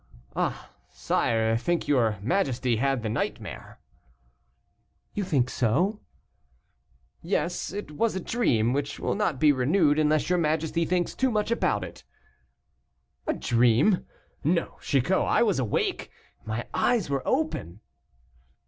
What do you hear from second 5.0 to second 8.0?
"You think so?" "Yes, it